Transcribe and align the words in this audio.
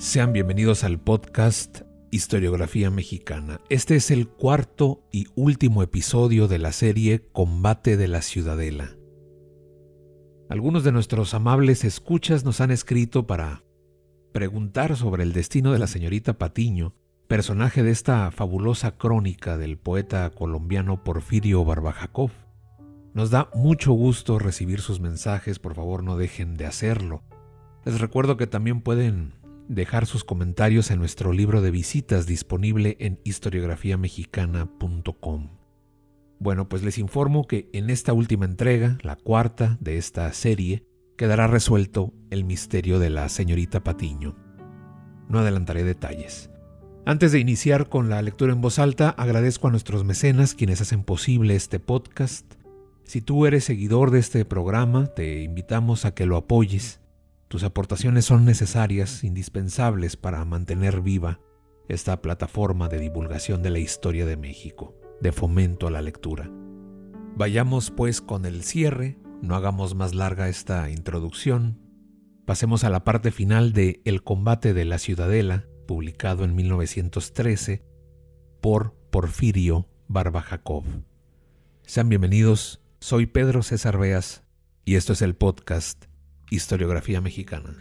Sean 0.00 0.32
bienvenidos 0.32 0.82
al 0.82 0.98
podcast 0.98 1.82
Historiografía 2.10 2.90
Mexicana. 2.90 3.60
Este 3.68 3.96
es 3.96 4.10
el 4.10 4.28
cuarto 4.28 5.06
y 5.12 5.26
último 5.34 5.82
episodio 5.82 6.48
de 6.48 6.58
la 6.58 6.72
serie 6.72 7.28
Combate 7.32 7.98
de 7.98 8.08
la 8.08 8.22
Ciudadela. 8.22 8.96
Algunos 10.48 10.84
de 10.84 10.92
nuestros 10.92 11.34
amables 11.34 11.84
escuchas 11.84 12.46
nos 12.46 12.62
han 12.62 12.70
escrito 12.70 13.26
para 13.26 13.62
preguntar 14.32 14.96
sobre 14.96 15.22
el 15.22 15.34
destino 15.34 15.70
de 15.70 15.78
la 15.78 15.86
señorita 15.86 16.38
Patiño, 16.38 16.94
personaje 17.28 17.82
de 17.82 17.90
esta 17.90 18.30
fabulosa 18.30 18.96
crónica 18.96 19.58
del 19.58 19.76
poeta 19.76 20.30
colombiano 20.30 21.04
Porfirio 21.04 21.62
Barbajacov. 21.62 22.30
Nos 23.12 23.28
da 23.28 23.50
mucho 23.52 23.92
gusto 23.92 24.38
recibir 24.38 24.80
sus 24.80 24.98
mensajes, 24.98 25.58
por 25.58 25.74
favor 25.74 26.02
no 26.02 26.16
dejen 26.16 26.56
de 26.56 26.64
hacerlo. 26.64 27.22
Les 27.84 28.00
recuerdo 28.00 28.38
que 28.38 28.46
también 28.46 28.80
pueden 28.80 29.39
dejar 29.70 30.04
sus 30.06 30.24
comentarios 30.24 30.90
en 30.90 30.98
nuestro 30.98 31.32
libro 31.32 31.62
de 31.62 31.70
visitas 31.70 32.26
disponible 32.26 32.96
en 32.98 33.20
historiografiamexicana.com. 33.22 35.50
Bueno, 36.40 36.68
pues 36.68 36.82
les 36.82 36.98
informo 36.98 37.46
que 37.46 37.70
en 37.72 37.88
esta 37.88 38.12
última 38.12 38.46
entrega, 38.46 38.98
la 39.02 39.14
cuarta 39.14 39.78
de 39.80 39.96
esta 39.96 40.32
serie, 40.32 40.82
quedará 41.16 41.46
resuelto 41.46 42.12
el 42.30 42.42
misterio 42.44 42.98
de 42.98 43.10
la 43.10 43.28
señorita 43.28 43.84
Patiño. 43.84 44.34
No 45.28 45.38
adelantaré 45.38 45.84
detalles. 45.84 46.50
Antes 47.06 47.30
de 47.30 47.38
iniciar 47.38 47.88
con 47.88 48.10
la 48.10 48.20
lectura 48.22 48.52
en 48.52 48.60
voz 48.60 48.80
alta, 48.80 49.10
agradezco 49.10 49.68
a 49.68 49.70
nuestros 49.70 50.02
mecenas 50.04 50.54
quienes 50.54 50.80
hacen 50.80 51.04
posible 51.04 51.54
este 51.54 51.78
podcast. 51.78 52.54
Si 53.04 53.20
tú 53.20 53.46
eres 53.46 53.62
seguidor 53.64 54.10
de 54.10 54.18
este 54.18 54.44
programa, 54.44 55.06
te 55.06 55.42
invitamos 55.42 56.04
a 56.04 56.12
que 56.12 56.26
lo 56.26 56.36
apoyes 56.36 57.00
tus 57.50 57.64
aportaciones 57.64 58.26
son 58.26 58.44
necesarias, 58.44 59.24
indispensables 59.24 60.16
para 60.16 60.44
mantener 60.44 61.00
viva 61.00 61.40
esta 61.88 62.22
plataforma 62.22 62.88
de 62.88 63.00
divulgación 63.00 63.60
de 63.60 63.70
la 63.70 63.80
historia 63.80 64.24
de 64.24 64.36
México, 64.36 64.94
de 65.20 65.32
fomento 65.32 65.88
a 65.88 65.90
la 65.90 66.00
lectura. 66.00 66.48
Vayamos 67.34 67.90
pues 67.90 68.20
con 68.20 68.46
el 68.46 68.62
cierre, 68.62 69.18
no 69.42 69.56
hagamos 69.56 69.96
más 69.96 70.14
larga 70.14 70.48
esta 70.48 70.90
introducción, 70.90 71.80
pasemos 72.46 72.84
a 72.84 72.88
la 72.88 73.02
parte 73.02 73.32
final 73.32 73.72
de 73.72 74.00
El 74.04 74.22
combate 74.22 74.72
de 74.72 74.84
la 74.84 74.98
Ciudadela, 74.98 75.66
publicado 75.88 76.44
en 76.44 76.54
1913 76.54 77.84
por 78.60 78.94
Porfirio 79.10 79.88
Barbajacov. 80.06 80.84
Sean 81.82 82.08
bienvenidos, 82.08 82.80
soy 83.00 83.26
Pedro 83.26 83.64
César 83.64 83.98
Beas 83.98 84.44
y 84.84 84.94
esto 84.94 85.14
es 85.14 85.22
el 85.22 85.34
podcast 85.34 86.09
Historiografía 86.52 87.20
Mexicana. 87.20 87.76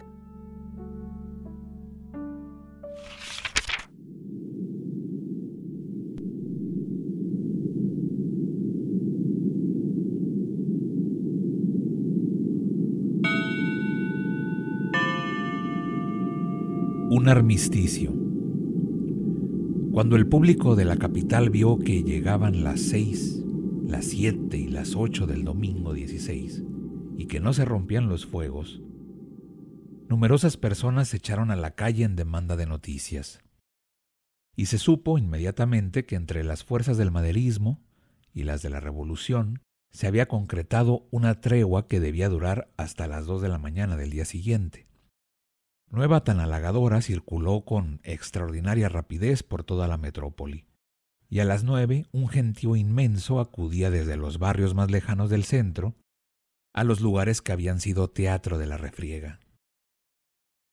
Un 17.10 17.28
armisticio. 17.28 18.14
Cuando 19.92 20.16
el 20.16 20.28
público 20.28 20.76
de 20.76 20.86
la 20.86 20.98
capital 20.98 21.50
vio 21.50 21.80
que 21.80 22.04
llegaban 22.04 22.64
las 22.64 22.82
seis, 22.82 23.44
las 23.88 24.06
siete 24.06 24.60
y 24.60 24.68
las 24.68 24.96
ocho 24.96 25.26
del 25.26 25.44
domingo 25.44 25.94
16, 25.94 26.64
y 27.20 27.26
que 27.26 27.42
no 27.42 27.52
se 27.52 27.66
rompían 27.66 28.08
los 28.08 28.26
fuegos, 28.26 28.80
numerosas 30.08 30.56
personas 30.56 31.10
se 31.10 31.18
echaron 31.18 31.52
a 31.52 31.58
la 31.58 31.76
calle 31.76 32.06
en 32.06 32.16
demanda 32.16 32.56
de 32.56 32.66
noticias. 32.66 33.42
Y 34.56 34.68
se 34.68 34.78
supo 34.78 35.18
inmediatamente 35.18 36.06
que 36.06 36.16
entre 36.16 36.46
las 36.46 36.64
fuerzas 36.64 36.98
del 36.98 37.12
maderismo 37.12 37.84
y 38.34 38.44
las 38.44 38.62
de 38.62 38.70
la 38.70 38.80
revolución 38.80 39.62
se 39.92 40.08
había 40.08 40.30
concretado 40.30 41.10
una 41.12 41.42
tregua 41.42 41.90
que 41.90 42.00
debía 42.00 42.30
durar 42.30 42.72
hasta 42.78 43.06
las 43.06 43.26
dos 43.26 43.42
de 43.42 43.50
la 43.50 43.58
mañana 43.58 43.98
del 43.98 44.12
día 44.12 44.24
siguiente. 44.24 44.88
Nueva 45.90 46.24
tan 46.24 46.40
halagadora 46.40 47.02
circuló 47.02 47.66
con 47.66 48.00
extraordinaria 48.04 48.88
rapidez 48.88 49.44
por 49.44 49.66
toda 49.66 49.90
la 49.90 49.98
metrópoli, 49.98 50.68
y 51.28 51.40
a 51.40 51.46
las 51.46 51.66
nueve 51.66 52.06
un 52.14 52.30
gentío 52.30 52.78
inmenso 52.78 53.42
acudía 53.42 53.92
desde 53.92 54.16
los 54.16 54.40
barrios 54.40 54.74
más 54.74 54.90
lejanos 54.90 55.30
del 55.30 55.44
centro 55.44 55.98
a 56.74 56.84
los 56.84 57.02
lugares 57.02 57.42
que 57.42 57.52
habían 57.52 57.80
sido 57.80 58.10
teatro 58.10 58.58
de 58.58 58.68
la 58.68 58.78
refriega. 58.78 59.40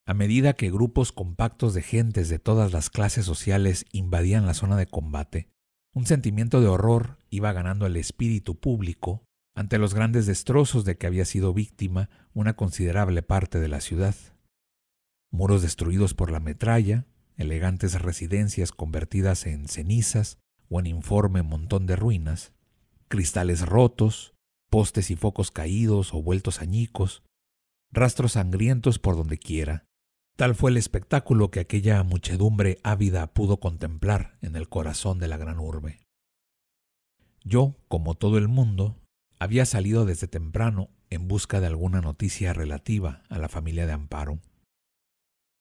A 0.07 0.15
medida 0.15 0.53
que 0.55 0.71
grupos 0.71 1.11
compactos 1.11 1.75
de 1.75 1.83
gentes 1.83 2.29
de 2.29 2.39
todas 2.39 2.73
las 2.73 2.91
clases 2.91 3.27
sociales 3.27 3.87
invadían 3.91 4.47
la 4.47 4.55
zona 4.55 4.77
de 4.77 4.87
combate, 4.87 5.49
un 5.97 6.07
sentimiento 6.07 6.61
de 6.61 6.69
horror 6.69 7.19
iba 7.31 7.53
ganando 7.53 7.87
el 7.87 7.97
espíritu 7.97 8.61
público 8.61 9.25
ante 9.57 9.79
los 9.79 9.95
grandes 9.95 10.27
destrozos 10.27 10.85
de 10.85 10.99
que 10.99 11.07
había 11.07 11.25
sido 11.25 11.55
víctima 11.55 12.11
una 12.35 12.55
considerable 12.55 13.23
parte 13.23 13.59
de 13.59 13.69
la 13.69 13.81
ciudad. 13.81 14.15
Muros 15.33 15.63
destruidos 15.63 16.13
por 16.13 16.31
la 16.31 16.39
metralla, 16.39 17.07
elegantes 17.37 18.01
residencias 18.01 18.71
convertidas 18.73 19.47
en 19.47 19.67
cenizas 19.69 20.39
o 20.69 20.79
en 20.79 20.87
informe 20.87 21.43
montón 21.43 21.87
de 21.87 21.97
ruinas, 21.97 22.53
cristales 23.09 23.63
rotos, 23.63 24.35
postes 24.77 25.11
y 25.11 25.17
focos 25.17 25.51
caídos 25.51 26.13
o 26.13 26.23
vueltos 26.23 26.61
añicos, 26.61 27.23
rastros 27.91 28.33
sangrientos 28.33 28.99
por 28.99 29.17
donde 29.17 29.39
quiera. 29.39 29.87
Tal 30.37 30.55
fue 30.55 30.71
el 30.71 30.77
espectáculo 30.77 31.51
que 31.51 31.61
aquella 31.61 32.03
muchedumbre 32.03 32.79
ávida 32.83 33.27
pudo 33.33 33.59
contemplar 33.59 34.37
en 34.43 34.55
el 34.55 34.69
corazón 34.69 35.19
de 35.19 35.29
la 35.29 35.39
gran 35.39 35.61
urbe. 35.61 36.01
Yo, 37.43 37.79
como 37.89 38.17
todo 38.17 38.37
el 38.37 38.49
mundo, 38.49 39.01
había 39.39 39.65
salido 39.65 40.05
desde 40.05 40.29
temprano 40.29 40.91
en 41.09 41.27
busca 41.27 41.59
de 41.63 41.69
alguna 41.69 42.03
noticia 42.03 42.53
relativa 42.53 43.23
a 43.31 43.39
la 43.39 43.49
familia 43.49 43.87
de 43.87 43.95
Amparo. 43.95 44.41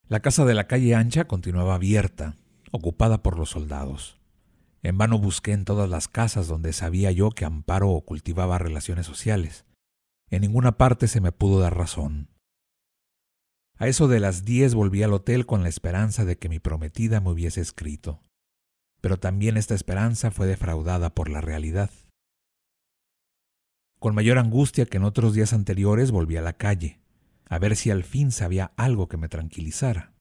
La 0.09 0.19
casa 0.19 0.43
de 0.43 0.55
la 0.55 0.67
calle 0.67 0.93
ancha 0.93 1.23
continuaba 1.23 1.75
abierta, 1.75 2.35
ocupada 2.69 3.23
por 3.23 3.39
los 3.39 3.51
soldados. 3.51 4.19
En 4.85 4.99
vano 4.99 5.17
busqué 5.17 5.51
en 5.51 5.65
todas 5.65 5.89
las 5.89 6.07
casas 6.07 6.47
donde 6.47 6.71
sabía 6.71 7.11
yo 7.11 7.31
que 7.31 7.43
Amparo 7.43 7.99
cultivaba 8.01 8.59
relaciones 8.59 9.07
sociales. 9.07 9.65
En 10.29 10.41
ninguna 10.41 10.77
parte 10.77 11.07
se 11.07 11.21
me 11.21 11.31
pudo 11.31 11.59
dar 11.59 11.75
razón. 11.75 12.29
A 13.79 13.87
eso 13.87 14.07
de 14.07 14.19
las 14.19 14.45
diez 14.45 14.75
volví 14.75 15.01
al 15.01 15.13
hotel 15.13 15.47
con 15.47 15.63
la 15.63 15.69
esperanza 15.69 16.23
de 16.23 16.37
que 16.37 16.49
mi 16.49 16.59
prometida 16.59 17.19
me 17.19 17.31
hubiese 17.31 17.61
escrito. 17.61 18.21
Pero 19.01 19.17
también 19.17 19.57
esta 19.57 19.73
esperanza 19.73 20.29
fue 20.29 20.45
defraudada 20.45 21.15
por 21.15 21.29
la 21.29 21.41
realidad. 21.41 21.89
Con 23.97 24.13
mayor 24.13 24.37
angustia 24.37 24.85
que 24.85 24.97
en 24.97 25.05
otros 25.05 25.33
días 25.33 25.51
anteriores 25.51 26.11
volví 26.11 26.37
a 26.37 26.43
la 26.43 26.53
calle, 26.53 26.99
a 27.49 27.57
ver 27.57 27.75
si 27.75 27.89
al 27.89 28.03
fin 28.03 28.31
sabía 28.31 28.71
algo 28.77 29.07
que 29.07 29.17
me 29.17 29.29
tranquilizara. 29.29 30.13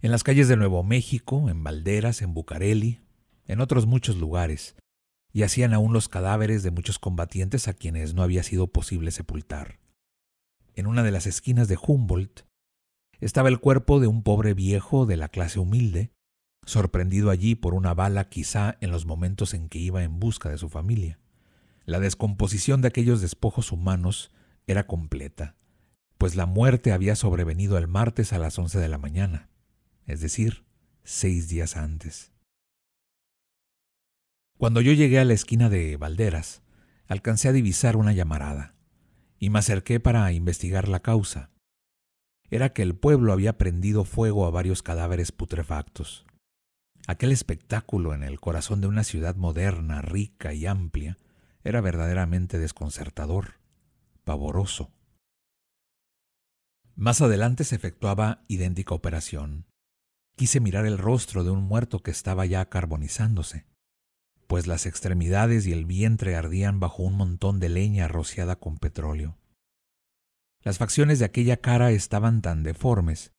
En 0.00 0.10
las 0.10 0.24
calles 0.24 0.48
de 0.48 0.56
Nuevo 0.56 0.82
México, 0.82 1.48
en 1.48 1.62
Valderas, 1.62 2.22
en 2.22 2.34
Bucareli, 2.34 3.02
en 3.48 3.60
otros 3.60 3.86
muchos 3.86 4.16
lugares, 4.16 4.76
y 5.32 5.42
hacían 5.42 5.74
aún 5.74 5.92
los 5.92 6.08
cadáveres 6.08 6.62
de 6.62 6.70
muchos 6.70 6.98
combatientes 6.98 7.66
a 7.66 7.74
quienes 7.74 8.14
no 8.14 8.22
había 8.22 8.42
sido 8.42 8.68
posible 8.68 9.10
sepultar. 9.10 9.80
En 10.74 10.86
una 10.86 11.02
de 11.02 11.10
las 11.10 11.26
esquinas 11.26 11.66
de 11.66 11.76
Humboldt 11.76 12.42
estaba 13.20 13.48
el 13.48 13.58
cuerpo 13.58 13.98
de 13.98 14.06
un 14.06 14.22
pobre 14.22 14.54
viejo 14.54 15.06
de 15.06 15.16
la 15.16 15.28
clase 15.28 15.58
humilde, 15.58 16.12
sorprendido 16.64 17.30
allí 17.30 17.54
por 17.54 17.74
una 17.74 17.94
bala 17.94 18.28
quizá 18.28 18.76
en 18.80 18.90
los 18.90 19.06
momentos 19.06 19.54
en 19.54 19.68
que 19.68 19.78
iba 19.78 20.04
en 20.04 20.20
busca 20.20 20.50
de 20.50 20.58
su 20.58 20.68
familia. 20.68 21.18
La 21.84 21.98
descomposición 21.98 22.82
de 22.82 22.88
aquellos 22.88 23.20
despojos 23.20 23.72
humanos 23.72 24.30
era 24.66 24.86
completa, 24.86 25.56
pues 26.18 26.36
la 26.36 26.46
muerte 26.46 26.92
había 26.92 27.16
sobrevenido 27.16 27.78
el 27.78 27.88
martes 27.88 28.32
a 28.32 28.38
las 28.38 28.58
once 28.58 28.78
de 28.78 28.88
la 28.88 28.98
mañana, 28.98 29.48
es 30.04 30.20
decir, 30.20 30.64
seis 31.02 31.48
días 31.48 31.76
antes. 31.76 32.32
Cuando 34.58 34.80
yo 34.80 34.92
llegué 34.92 35.20
a 35.20 35.24
la 35.24 35.34
esquina 35.34 35.68
de 35.68 35.96
Valderas, 35.96 36.62
alcancé 37.06 37.46
a 37.46 37.52
divisar 37.52 37.96
una 37.96 38.12
llamarada, 38.12 38.74
y 39.38 39.50
me 39.50 39.60
acerqué 39.60 40.00
para 40.00 40.32
investigar 40.32 40.88
la 40.88 40.98
causa. 40.98 41.52
Era 42.50 42.72
que 42.72 42.82
el 42.82 42.96
pueblo 42.96 43.32
había 43.32 43.56
prendido 43.56 44.04
fuego 44.04 44.46
a 44.46 44.50
varios 44.50 44.82
cadáveres 44.82 45.30
putrefactos. 45.30 46.26
Aquel 47.06 47.30
espectáculo 47.30 48.14
en 48.14 48.24
el 48.24 48.40
corazón 48.40 48.80
de 48.80 48.88
una 48.88 49.04
ciudad 49.04 49.36
moderna, 49.36 50.02
rica 50.02 50.52
y 50.52 50.66
amplia 50.66 51.18
era 51.62 51.80
verdaderamente 51.80 52.58
desconcertador, 52.58 53.60
pavoroso. 54.24 54.90
Más 56.96 57.20
adelante 57.20 57.62
se 57.62 57.76
efectuaba 57.76 58.42
idéntica 58.48 58.92
operación. 58.92 59.66
Quise 60.34 60.58
mirar 60.58 60.84
el 60.84 60.98
rostro 60.98 61.44
de 61.44 61.50
un 61.50 61.62
muerto 61.62 62.00
que 62.00 62.10
estaba 62.10 62.44
ya 62.44 62.68
carbonizándose, 62.68 63.66
pues 64.48 64.66
las 64.66 64.86
extremidades 64.86 65.66
y 65.66 65.72
el 65.72 65.84
vientre 65.84 66.34
ardían 66.34 66.80
bajo 66.80 67.04
un 67.04 67.14
montón 67.14 67.60
de 67.60 67.68
leña 67.68 68.08
rociada 68.08 68.56
con 68.56 68.78
petróleo. 68.78 69.38
Las 70.62 70.78
facciones 70.78 71.18
de 71.18 71.26
aquella 71.26 71.58
cara 71.58 71.92
estaban 71.92 72.42
tan 72.42 72.62
deformes 72.62 73.32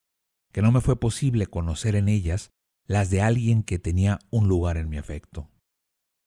que 0.54 0.62
no 0.62 0.72
me 0.72 0.82
fue 0.82 1.00
posible 1.00 1.48
conocer 1.48 1.96
en 1.96 2.10
ellas 2.10 2.52
las 2.86 3.10
de 3.10 3.22
alguien 3.22 3.64
que 3.64 3.80
tenía 3.80 4.20
un 4.30 4.48
lugar 4.48 4.78
en 4.78 4.88
mi 4.88 4.98
afecto. 4.98 5.50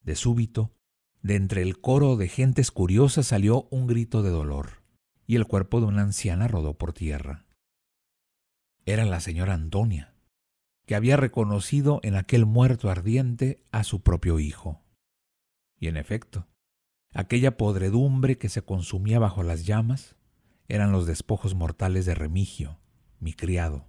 De 0.02 0.16
súbito, 0.16 0.74
de 1.22 1.36
entre 1.36 1.62
el 1.62 1.80
coro 1.80 2.16
de 2.16 2.28
gentes 2.28 2.72
curiosas 2.72 3.28
salió 3.28 3.68
un 3.70 3.86
grito 3.86 4.22
de 4.22 4.30
dolor, 4.30 4.82
y 5.26 5.36
el 5.36 5.46
cuerpo 5.46 5.80
de 5.80 5.86
una 5.86 6.02
anciana 6.02 6.48
rodó 6.48 6.76
por 6.76 6.92
tierra. 6.92 7.46
Era 8.84 9.04
la 9.04 9.20
señora 9.20 9.54
Antonia, 9.54 10.11
que 10.86 10.94
había 10.94 11.16
reconocido 11.16 12.00
en 12.02 12.16
aquel 12.16 12.46
muerto 12.46 12.90
ardiente 12.90 13.62
a 13.70 13.84
su 13.84 14.02
propio 14.02 14.38
hijo. 14.38 14.82
Y 15.78 15.88
en 15.88 15.96
efecto, 15.96 16.46
aquella 17.12 17.56
podredumbre 17.56 18.38
que 18.38 18.48
se 18.48 18.62
consumía 18.62 19.18
bajo 19.18 19.42
las 19.42 19.66
llamas 19.66 20.16
eran 20.68 20.92
los 20.92 21.06
despojos 21.06 21.54
mortales 21.54 22.06
de 22.06 22.14
Remigio, 22.14 22.78
mi 23.20 23.32
criado. 23.32 23.86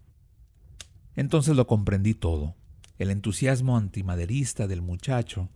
Entonces 1.16 1.56
lo 1.56 1.68
comprendí 1.68 2.13
todo. 2.13 2.56
El 2.98 3.10
entusiasmo 3.10 3.78
antimaderista 3.78 4.68
del 4.68 4.81
muchacho 4.81 5.50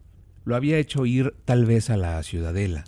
lo 0.43 0.55
había 0.55 0.77
hecho 0.77 1.05
ir 1.05 1.35
tal 1.45 1.65
vez 1.65 1.89
a 1.89 1.97
la 1.97 2.21
ciudadela, 2.23 2.85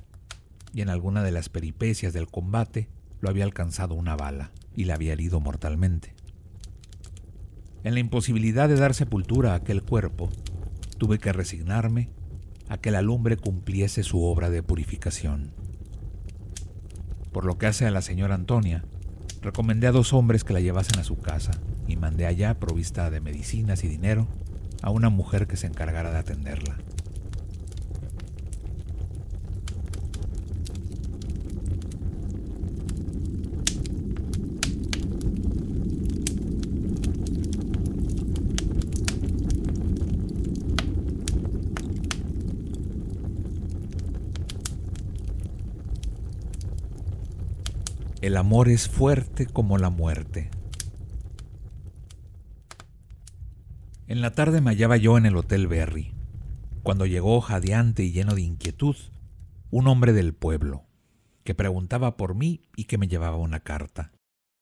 y 0.74 0.82
en 0.82 0.90
alguna 0.90 1.24
de 1.24 1.32
las 1.32 1.50
peripecias 1.50 2.14
del 2.14 2.28
combate 2.28 2.90
lo 3.20 3.30
había 3.30 3.44
alcanzado 3.44 3.96
una 3.96 4.16
bala 4.16 4.52
y 4.76 4.86
la 4.86 4.96
había 4.96 5.14
herido 5.14 5.40
mortalmente. 5.40 6.19
En 7.84 7.94
la 7.94 8.02
imposibilidad 8.02 8.68
de 8.68 8.76
dar 8.76 8.94
sepultura 8.94 9.54
a 9.54 9.56
aquel 9.56 9.84
cuerpo, 9.84 10.30
tuve 10.98 11.18
que 11.18 11.32
resignarme 11.32 12.10
a 12.68 12.78
que 12.78 12.92
la 12.92 13.02
lumbre 13.02 13.38
cumpliese 13.38 14.04
su 14.04 14.22
obra 14.22 14.50
de 14.50 14.62
purificación. 14.62 15.54
Por 17.32 17.46
lo 17.46 17.58
que 17.58 17.68
hace 17.68 17.86
a 17.86 17.92
la 17.92 18.02
señora 18.02 18.36
Antonia, 18.36 18.84
recomendé 19.42 19.88
a 19.88 19.92
dos 19.92 20.14
hombres 20.14 20.44
que 20.44 20.54
la 20.54 20.60
llevasen 20.60 21.00
a 21.00 21.06
su 21.06 21.18
casa 21.18 21.52
y 21.88 21.96
mandé 21.96 22.26
allá, 22.26 22.60
provista 22.60 23.10
de 23.10 23.22
medicinas 23.22 23.84
y 23.84 23.88
dinero, 23.88 24.28
a 24.82 24.92
una 24.92 25.10
mujer 25.10 25.48
que 25.48 25.58
se 25.58 25.68
encargara 25.68 26.12
de 26.12 26.18
atenderla. 26.18 26.78
El 48.30 48.38
amor 48.38 48.70
es 48.70 48.88
fuerte 48.88 49.48
como 49.48 49.80
la 49.80 49.90
muerte. 49.90 50.52
En 54.06 54.22
la 54.22 54.36
tarde 54.36 54.62
me 54.62 54.70
hallaba 54.70 54.98
yo 54.98 55.18
en 55.18 55.26
el 55.26 55.36
Hotel 55.36 55.68
Berry, 55.68 56.14
cuando 56.84 57.08
llegó 57.08 57.42
jadeante 57.42 58.04
y 58.04 58.12
lleno 58.12 58.36
de 58.36 58.42
inquietud 58.42 58.96
un 59.72 59.88
hombre 59.88 60.14
del 60.14 60.36
pueblo, 60.36 60.86
que 61.44 61.56
preguntaba 61.56 62.18
por 62.18 62.36
mí 62.36 62.62
y 62.76 62.84
que 62.84 63.00
me 63.00 63.08
llevaba 63.08 63.38
una 63.38 63.62
carta. 63.62 64.12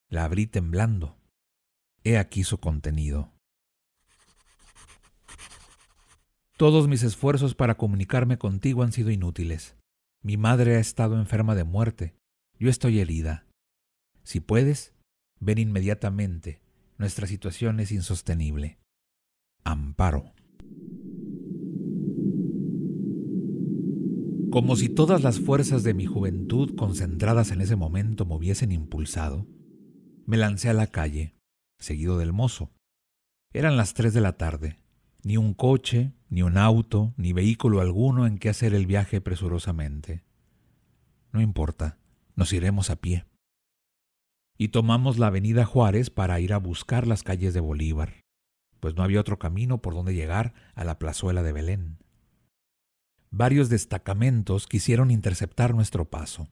La 0.07 0.23
abrí 0.23 0.47
temblando. 0.47 1.17
He 2.05 2.17
aquí 2.17 2.45
su 2.45 2.59
contenido. 2.59 3.33
Todos 6.55 6.87
mis 6.87 7.03
esfuerzos 7.03 7.53
para 7.53 7.75
comunicarme 7.75 8.37
contigo 8.37 8.83
han 8.83 8.93
sido 8.93 9.11
inútiles. 9.11 9.75
Mi 10.23 10.37
madre 10.37 10.77
ha 10.77 10.79
estado 10.79 11.19
enferma 11.19 11.53
de 11.53 11.65
muerte. 11.65 12.15
Yo 12.57 12.69
estoy 12.69 13.01
herida. 13.01 13.46
Si 14.27 14.41
puedes, 14.41 14.93
ven 15.39 15.57
inmediatamente. 15.57 16.59
Nuestra 16.97 17.27
situación 17.27 17.79
es 17.79 17.93
insostenible. 17.93 18.77
Amparo. 19.63 20.33
Como 24.51 24.75
si 24.75 24.89
todas 24.89 25.23
las 25.23 25.39
fuerzas 25.39 25.83
de 25.83 25.93
mi 25.93 26.05
juventud 26.05 26.75
concentradas 26.75 27.51
en 27.51 27.61
ese 27.61 27.77
momento 27.77 28.25
me 28.25 28.35
hubiesen 28.35 28.73
impulsado, 28.73 29.47
me 30.25 30.35
lancé 30.35 30.67
a 30.67 30.73
la 30.73 30.87
calle, 30.87 31.37
seguido 31.79 32.17
del 32.17 32.33
mozo. 32.33 32.73
Eran 33.53 33.77
las 33.77 33.93
tres 33.93 34.13
de 34.13 34.19
la 34.19 34.33
tarde. 34.33 34.77
Ni 35.23 35.37
un 35.37 35.53
coche, 35.53 36.11
ni 36.27 36.41
un 36.41 36.57
auto, 36.57 37.13
ni 37.15 37.31
vehículo 37.31 37.79
alguno 37.79 38.27
en 38.27 38.39
que 38.39 38.49
hacer 38.49 38.73
el 38.73 38.87
viaje 38.87 39.21
presurosamente. 39.21 40.25
No 41.31 41.39
importa, 41.39 41.97
nos 42.35 42.51
iremos 42.51 42.89
a 42.89 42.97
pie 42.97 43.23
y 44.57 44.69
tomamos 44.69 45.19
la 45.19 45.27
avenida 45.27 45.65
Juárez 45.65 46.09
para 46.09 46.39
ir 46.39 46.53
a 46.53 46.57
buscar 46.57 47.07
las 47.07 47.23
calles 47.23 47.53
de 47.53 47.59
Bolívar, 47.59 48.23
pues 48.79 48.95
no 48.95 49.03
había 49.03 49.19
otro 49.19 49.39
camino 49.39 49.81
por 49.81 49.93
donde 49.93 50.15
llegar 50.15 50.53
a 50.75 50.83
la 50.83 50.99
plazuela 50.99 51.43
de 51.43 51.51
Belén. 51.51 51.97
Varios 53.29 53.69
destacamentos 53.69 54.67
quisieron 54.67 55.11
interceptar 55.11 55.75
nuestro 55.75 56.09
paso, 56.09 56.49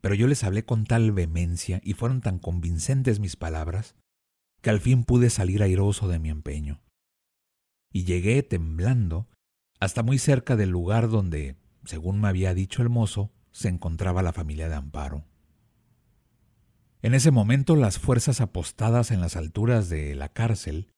pero 0.00 0.14
yo 0.14 0.26
les 0.26 0.44
hablé 0.44 0.64
con 0.64 0.84
tal 0.84 1.12
vehemencia 1.12 1.80
y 1.82 1.94
fueron 1.94 2.20
tan 2.20 2.38
convincentes 2.38 3.20
mis 3.20 3.36
palabras 3.36 3.94
que 4.62 4.70
al 4.70 4.80
fin 4.80 5.04
pude 5.04 5.28
salir 5.28 5.62
airoso 5.62 6.08
de 6.08 6.18
mi 6.18 6.30
empeño. 6.30 6.80
Y 7.92 8.04
llegué 8.04 8.42
temblando 8.42 9.28
hasta 9.80 10.02
muy 10.02 10.18
cerca 10.18 10.56
del 10.56 10.70
lugar 10.70 11.08
donde, 11.10 11.56
según 11.84 12.20
me 12.20 12.28
había 12.28 12.54
dicho 12.54 12.80
el 12.80 12.88
mozo, 12.88 13.32
se 13.52 13.68
encontraba 13.68 14.22
la 14.22 14.32
familia 14.32 14.68
de 14.68 14.76
Amparo. 14.76 15.24
En 17.04 17.12
ese 17.12 17.30
momento 17.30 17.76
las 17.76 17.98
fuerzas 17.98 18.40
apostadas 18.40 19.10
en 19.10 19.20
las 19.20 19.36
alturas 19.36 19.90
de 19.90 20.14
la 20.14 20.30
cárcel 20.30 20.90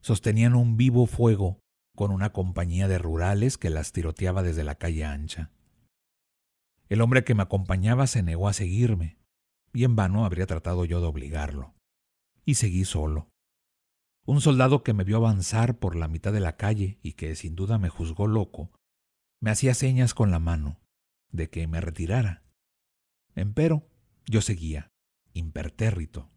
sostenían 0.00 0.56
un 0.56 0.76
vivo 0.76 1.06
fuego 1.06 1.60
con 1.94 2.10
una 2.10 2.32
compañía 2.32 2.88
de 2.88 2.98
rurales 2.98 3.58
que 3.58 3.70
las 3.70 3.92
tiroteaba 3.92 4.42
desde 4.42 4.64
la 4.64 4.74
calle 4.74 5.04
ancha. 5.04 5.52
El 6.88 7.00
hombre 7.00 7.22
que 7.22 7.36
me 7.36 7.44
acompañaba 7.44 8.08
se 8.08 8.24
negó 8.24 8.48
a 8.48 8.54
seguirme, 8.54 9.18
y 9.72 9.84
en 9.84 9.94
vano 9.94 10.24
habría 10.24 10.48
tratado 10.48 10.84
yo 10.84 11.00
de 11.00 11.06
obligarlo. 11.06 11.76
Y 12.44 12.54
seguí 12.54 12.84
solo. 12.84 13.28
Un 14.26 14.40
soldado 14.40 14.82
que 14.82 14.94
me 14.94 15.04
vio 15.04 15.18
avanzar 15.18 15.78
por 15.78 15.94
la 15.94 16.08
mitad 16.08 16.32
de 16.32 16.40
la 16.40 16.56
calle 16.56 16.98
y 17.02 17.12
que 17.12 17.36
sin 17.36 17.54
duda 17.54 17.78
me 17.78 17.88
juzgó 17.88 18.26
loco, 18.26 18.72
me 19.40 19.52
hacía 19.52 19.74
señas 19.74 20.12
con 20.12 20.32
la 20.32 20.40
mano 20.40 20.80
de 21.30 21.50
que 21.50 21.68
me 21.68 21.80
retirara. 21.80 22.42
Empero 23.36 23.86
yo 24.26 24.40
seguía 24.40 24.91
impertérrito. 25.34 26.30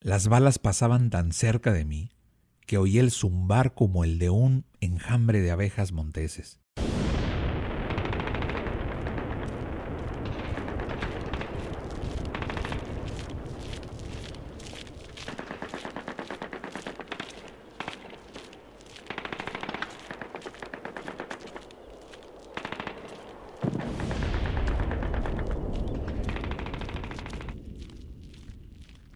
Las 0.00 0.28
balas 0.28 0.58
pasaban 0.58 1.10
tan 1.10 1.32
cerca 1.32 1.72
de 1.72 1.84
mí 1.84 2.10
que 2.66 2.78
oí 2.78 2.98
el 2.98 3.10
zumbar 3.10 3.74
como 3.74 4.04
el 4.04 4.18
de 4.18 4.30
un 4.30 4.66
enjambre 4.80 5.40
de 5.40 5.50
abejas 5.50 5.92
monteses. 5.92 6.60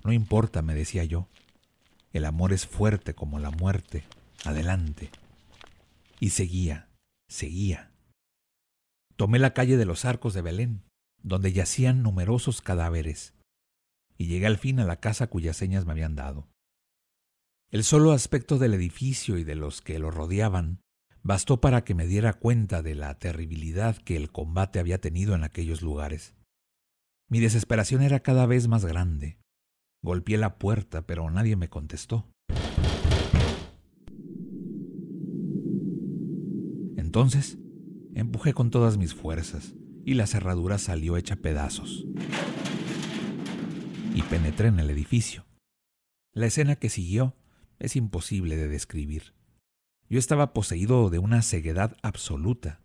No 0.09 0.15
importa, 0.15 0.63
me 0.63 0.73
decía 0.89 1.05
yo. 1.05 1.29
El 2.15 2.25
amor 2.25 2.55
es 2.55 2.67
fuerte 2.67 3.15
como 3.15 3.39
la 3.39 3.51
muerte. 3.51 4.05
Adelante. 4.47 5.11
Y 6.19 6.31
seguía, 6.31 6.89
seguía. 7.29 7.93
Tomé 9.17 9.39
la 9.39 9.53
calle 9.53 9.77
de 9.77 9.85
los 9.85 10.07
arcos 10.07 10.33
de 10.33 10.41
Belén, 10.41 10.83
donde 11.23 11.53
yacían 11.53 12.03
numerosos 12.03 12.63
cadáveres, 12.63 13.35
y 14.17 14.29
llegué 14.29 14.47
al 14.47 14.57
fin 14.57 14.81
a 14.81 14.87
la 14.87 14.99
casa 14.99 15.27
cuyas 15.27 15.59
señas 15.59 15.85
me 15.85 15.93
habían 15.93 16.15
dado. 16.15 16.49
El 17.71 17.85
solo 17.85 18.13
aspecto 18.13 18.57
del 18.57 18.73
edificio 18.73 19.37
y 19.37 19.45
de 19.45 19.57
los 19.57 19.83
que 19.83 19.99
lo 19.99 20.11
rodeaban 20.11 20.81
bastó 21.23 21.61
para 21.61 21.85
que 21.85 21.95
me 21.95 22.07
diera 22.07 22.33
cuenta 22.33 22.81
de 22.81 22.95
la 22.95 23.19
terribilidad 23.19 23.99
que 23.99 24.17
el 24.17 24.33
combate 24.33 24.79
había 24.79 25.03
tenido 25.03 25.35
en 25.35 25.45
aquellos 25.45 25.83
lugares. 25.83 26.35
Mi 27.29 27.41
desesperación 27.41 28.01
era 28.01 28.21
cada 28.21 28.47
vez 28.47 28.69
más 28.69 28.87
grande. 28.87 29.39
Golpeé 30.03 30.39
la 30.39 30.59
puerta, 30.59 31.07
pero 31.07 31.31
nadie 31.31 31.57
me 31.57 31.69
contestó. 31.69 32.29
Entonces, 36.97 37.59
empujé 38.15 38.53
con 38.53 38.71
todas 38.71 38.97
mis 38.97 39.15
fuerzas 39.15 39.75
y 40.05 40.15
la 40.15 40.27
cerradura 40.27 40.79
salió 40.79 41.17
hecha 41.17 41.37
pedazos. 41.37 42.07
Y 44.15 44.23
penetré 44.23 44.69
en 44.69 44.79
el 44.79 44.91
edificio. 44.91 45.47
La 46.33 46.47
escena 46.47 46.77
que 46.77 46.89
siguió 46.89 47.35
es 47.79 47.97
imposible 47.97 48.57
de 48.57 48.69
describir. 48.69 49.35
Yo 50.09 50.19
estaba 50.19 50.53
poseído 50.53 51.11
de 51.11 51.19
una 51.19 51.43
ceguedad 51.43 51.97
absoluta. 52.03 52.81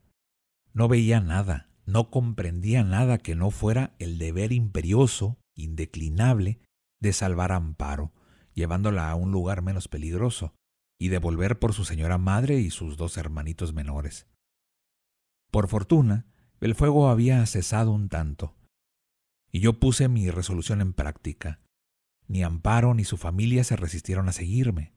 No 0.73 0.87
veía 0.87 1.21
nada, 1.21 1.69
no 1.85 2.09
comprendía 2.09 2.83
nada 2.83 3.17
que 3.17 3.35
no 3.35 3.51
fuera 3.51 3.95
el 3.99 4.17
deber 4.17 4.51
imperioso, 4.51 5.37
indeclinable, 5.55 6.59
de 7.03 7.11
salvar 7.11 7.51
a 7.51 7.57
Amparo, 7.57 8.13
llevándola 8.53 9.11
a 9.11 9.15
un 9.15 9.31
lugar 9.31 9.61
menos 9.61 9.89
peligroso, 9.89 10.55
y 10.97 11.09
de 11.09 11.17
volver 11.17 11.59
por 11.59 11.73
su 11.73 11.83
señora 11.83 12.17
madre 12.17 12.59
y 12.59 12.69
sus 12.69 12.95
dos 12.95 13.17
hermanitos 13.17 13.73
menores. 13.73 14.25
Por 15.51 15.67
fortuna, 15.67 16.25
el 16.61 16.75
fuego 16.75 17.09
había 17.09 17.45
cesado 17.45 17.91
un 17.91 18.07
tanto, 18.07 18.55
y 19.51 19.59
yo 19.59 19.79
puse 19.81 20.07
mi 20.07 20.31
resolución 20.31 20.79
en 20.79 20.93
práctica. 20.93 21.59
Ni 22.27 22.41
Amparo 22.41 22.93
ni 22.93 23.03
su 23.03 23.17
familia 23.17 23.65
se 23.65 23.75
resistieron 23.75 24.29
a 24.29 24.31
seguirme. 24.31 24.93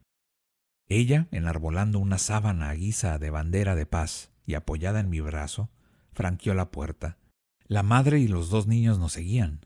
Ella, 0.89 1.27
enarbolando 1.33 1.99
una 1.99 2.19
sábana 2.19 2.71
a 2.71 2.75
guisa 2.75 3.19
de 3.19 3.31
bandera 3.31 3.75
de 3.75 3.85
paz 3.85 4.31
y 4.47 4.55
apoyada 4.55 5.01
en 5.01 5.11
mi 5.11 5.21
brazo, 5.21 5.71
franqueó 6.13 6.55
la 6.55 6.71
puerta. 6.71 7.19
La 7.65 7.83
madre 7.83 8.21
y 8.21 8.29
los 8.29 8.49
dos 8.49 8.69
niños 8.69 9.01
nos 9.01 9.13
seguían, 9.13 9.65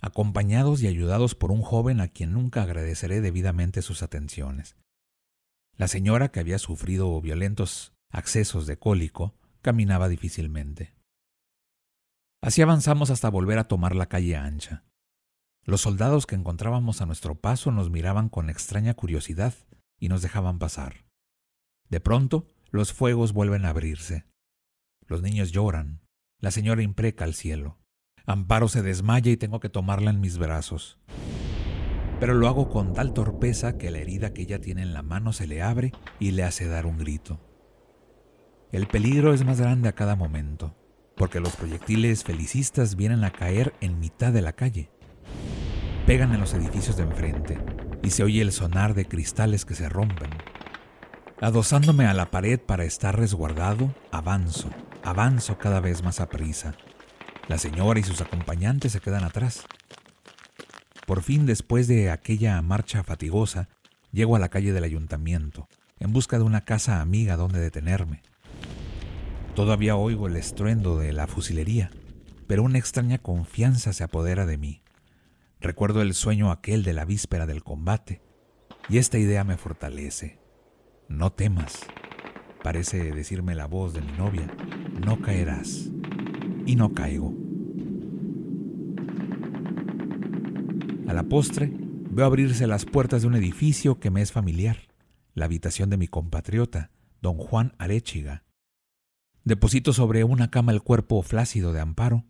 acompañados 0.00 0.82
y 0.82 0.86
ayudados 0.86 1.34
por 1.34 1.52
un 1.52 1.62
joven 1.62 2.00
a 2.00 2.08
quien 2.08 2.32
nunca 2.32 2.62
agradeceré 2.62 3.20
debidamente 3.20 3.82
sus 3.82 4.02
atenciones. 4.02 4.76
La 5.76 5.88
señora, 5.88 6.30
que 6.30 6.40
había 6.40 6.58
sufrido 6.58 7.20
violentos 7.20 7.94
accesos 8.10 8.66
de 8.66 8.78
cólico, 8.78 9.34
caminaba 9.62 10.08
difícilmente. 10.08 10.94
Así 12.42 12.62
avanzamos 12.62 13.10
hasta 13.10 13.28
volver 13.28 13.58
a 13.58 13.68
tomar 13.68 13.94
la 13.94 14.06
calle 14.06 14.36
ancha. 14.36 14.84
Los 15.64 15.82
soldados 15.82 16.26
que 16.26 16.34
encontrábamos 16.34 17.02
a 17.02 17.06
nuestro 17.06 17.38
paso 17.40 17.70
nos 17.70 17.90
miraban 17.90 18.28
con 18.28 18.48
extraña 18.48 18.94
curiosidad 18.94 19.54
y 19.98 20.08
nos 20.08 20.22
dejaban 20.22 20.58
pasar. 20.58 21.04
De 21.88 22.00
pronto, 22.00 22.46
los 22.70 22.92
fuegos 22.92 23.32
vuelven 23.32 23.64
a 23.66 23.70
abrirse. 23.70 24.24
Los 25.06 25.22
niños 25.22 25.50
lloran. 25.50 26.00
La 26.38 26.50
señora 26.50 26.82
impreca 26.82 27.24
al 27.24 27.34
cielo. 27.34 27.79
Amparo 28.26 28.68
se 28.68 28.82
desmaya 28.82 29.30
y 29.30 29.36
tengo 29.36 29.60
que 29.60 29.68
tomarla 29.68 30.10
en 30.10 30.20
mis 30.20 30.38
brazos. 30.38 30.98
Pero 32.20 32.34
lo 32.34 32.48
hago 32.48 32.68
con 32.68 32.92
tal 32.92 33.14
torpeza 33.14 33.78
que 33.78 33.90
la 33.90 33.98
herida 33.98 34.34
que 34.34 34.42
ella 34.42 34.60
tiene 34.60 34.82
en 34.82 34.92
la 34.92 35.02
mano 35.02 35.32
se 35.32 35.46
le 35.46 35.62
abre 35.62 35.92
y 36.18 36.32
le 36.32 36.44
hace 36.44 36.68
dar 36.68 36.86
un 36.86 36.98
grito. 36.98 37.40
El 38.72 38.86
peligro 38.86 39.32
es 39.32 39.44
más 39.44 39.60
grande 39.60 39.88
a 39.88 39.94
cada 39.94 40.16
momento, 40.16 40.76
porque 41.16 41.40
los 41.40 41.56
proyectiles 41.56 42.22
felicistas 42.22 42.94
vienen 42.94 43.24
a 43.24 43.30
caer 43.30 43.74
en 43.80 43.98
mitad 43.98 44.32
de 44.32 44.42
la 44.42 44.52
calle. 44.52 44.90
Pegan 46.06 46.32
en 46.34 46.40
los 46.40 46.54
edificios 46.54 46.96
de 46.96 47.04
enfrente 47.04 47.58
y 48.02 48.10
se 48.10 48.22
oye 48.22 48.42
el 48.42 48.52
sonar 48.52 48.94
de 48.94 49.06
cristales 49.06 49.64
que 49.64 49.74
se 49.74 49.88
rompen. 49.88 50.30
Adosándome 51.40 52.06
a 52.06 52.14
la 52.14 52.30
pared 52.30 52.60
para 52.60 52.84
estar 52.84 53.18
resguardado, 53.18 53.94
avanzo, 54.10 54.68
avanzo 55.02 55.56
cada 55.56 55.80
vez 55.80 56.02
más 56.02 56.20
a 56.20 56.28
prisa. 56.28 56.74
La 57.50 57.58
señora 57.58 57.98
y 57.98 58.04
sus 58.04 58.20
acompañantes 58.20 58.92
se 58.92 59.00
quedan 59.00 59.24
atrás. 59.24 59.64
Por 61.04 61.20
fin, 61.20 61.46
después 61.46 61.88
de 61.88 62.08
aquella 62.08 62.62
marcha 62.62 63.02
fatigosa, 63.02 63.68
llego 64.12 64.36
a 64.36 64.38
la 64.38 64.50
calle 64.50 64.72
del 64.72 64.84
ayuntamiento, 64.84 65.66
en 65.98 66.12
busca 66.12 66.38
de 66.38 66.44
una 66.44 66.60
casa 66.60 67.00
amiga 67.00 67.36
donde 67.36 67.58
detenerme. 67.58 68.22
Todavía 69.56 69.96
oigo 69.96 70.28
el 70.28 70.36
estruendo 70.36 70.96
de 71.00 71.12
la 71.12 71.26
fusilería, 71.26 71.90
pero 72.46 72.62
una 72.62 72.78
extraña 72.78 73.18
confianza 73.18 73.92
se 73.92 74.04
apodera 74.04 74.46
de 74.46 74.56
mí. 74.56 74.84
Recuerdo 75.60 76.02
el 76.02 76.14
sueño 76.14 76.52
aquel 76.52 76.84
de 76.84 76.92
la 76.92 77.04
víspera 77.04 77.46
del 77.46 77.64
combate, 77.64 78.22
y 78.88 78.98
esta 78.98 79.18
idea 79.18 79.42
me 79.42 79.56
fortalece. 79.56 80.38
No 81.08 81.32
temas, 81.32 81.80
parece 82.62 83.10
decirme 83.10 83.56
la 83.56 83.66
voz 83.66 83.92
de 83.92 84.02
mi 84.02 84.12
novia, 84.12 84.46
no 85.04 85.20
caerás. 85.20 85.90
Y 86.66 86.76
no 86.76 86.92
caigo. 86.92 87.39
A 91.10 91.12
la 91.12 91.24
postre, 91.24 91.72
veo 91.74 92.24
abrirse 92.24 92.68
las 92.68 92.84
puertas 92.84 93.22
de 93.22 93.26
un 93.26 93.34
edificio 93.34 93.98
que 93.98 94.10
me 94.10 94.22
es 94.22 94.30
familiar, 94.30 94.76
la 95.34 95.46
habitación 95.46 95.90
de 95.90 95.96
mi 95.96 96.06
compatriota, 96.06 96.92
don 97.20 97.36
Juan 97.36 97.74
Arechiga, 97.78 98.44
Deposito 99.42 99.92
sobre 99.92 100.22
una 100.22 100.52
cama 100.52 100.70
el 100.70 100.82
cuerpo 100.82 101.20
flácido 101.22 101.72
de 101.72 101.80
Amparo 101.80 102.26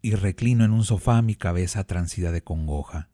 y 0.00 0.14
reclino 0.14 0.64
en 0.64 0.70
un 0.70 0.84
sofá 0.84 1.20
mi 1.20 1.34
cabeza 1.34 1.84
transida 1.84 2.32
de 2.32 2.42
congoja. 2.42 3.10